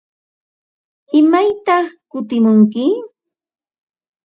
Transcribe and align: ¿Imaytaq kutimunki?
¿Imaytaq 1.19 1.87
kutimunki? 2.11 2.85